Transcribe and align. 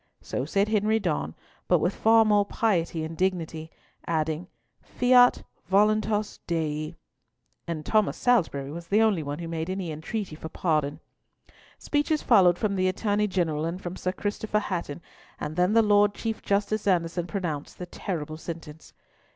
So 0.23 0.45
said 0.45 0.67
Henry 0.69 0.97
Donne, 0.97 1.35
but 1.67 1.77
with 1.77 1.93
far 1.93 2.25
more 2.25 2.43
piety 2.43 3.03
and 3.03 3.15
dignity, 3.15 3.69
adding, 4.07 4.47
"fiat 4.81 5.43
voluntas 5.69 6.39
Dei;" 6.47 6.95
and 7.67 7.85
Thomas 7.85 8.17
Salisbury 8.17 8.71
was 8.71 8.87
the 8.87 8.99
only 9.03 9.21
one 9.21 9.37
who 9.37 9.47
made 9.47 9.69
any 9.69 9.91
entreaty 9.91 10.35
for 10.35 10.49
pardon. 10.49 11.01
Speeches 11.77 12.23
followed 12.23 12.57
from 12.57 12.77
the 12.77 12.87
Attorney 12.87 13.27
General, 13.27 13.63
and 13.65 13.79
from 13.79 13.95
Sir 13.95 14.11
Christopher 14.11 14.57
Hatton, 14.57 15.03
and 15.39 15.55
then 15.55 15.73
the 15.73 15.83
Lord 15.83 16.15
Chief 16.15 16.41
Justice 16.41 16.87
Anderson 16.87 17.27
pronounced 17.27 17.77
the 17.77 17.85
terrible 17.85 18.37
sentence. 18.37 18.93